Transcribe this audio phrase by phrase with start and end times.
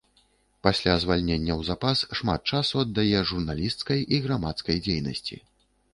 [0.67, 5.43] Пасля звальнення ў запас шмат часу аддае журналісцкай і грамадскай дзейнасці.